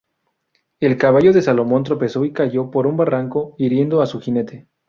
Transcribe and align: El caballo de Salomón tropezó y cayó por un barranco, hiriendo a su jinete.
El 0.79 0.97
caballo 0.97 1.31
de 1.31 1.43
Salomón 1.43 1.83
tropezó 1.83 2.25
y 2.25 2.33
cayó 2.33 2.71
por 2.71 2.87
un 2.87 2.97
barranco, 2.97 3.53
hiriendo 3.59 4.01
a 4.01 4.07
su 4.07 4.19
jinete. 4.19 4.67